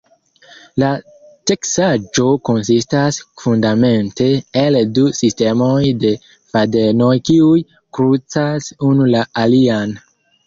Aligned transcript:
La 0.83 0.87
teksaĵo 1.49 2.23
konsistas 2.49 3.19
fundamente 3.41 4.29
el 4.61 4.77
du 4.99 5.03
sistemoj 5.19 5.83
de 6.05 6.13
fadenoj 6.55 7.11
kiuj 7.31 7.63
krucas 7.99 8.71
unu 8.89 9.07
la 9.17 9.23
alian. 9.43 9.95